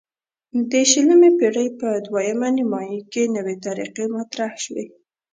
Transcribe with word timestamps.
د 0.71 0.73
شلمې 0.91 1.29
پیړۍ 1.37 1.69
په 1.79 1.89
دویمه 2.05 2.49
نیمایي 2.57 2.99
کې 3.11 3.23
نوې 3.35 3.55
طریقې 3.65 4.05
مطرح 4.15 4.51
شوې. 4.63 4.85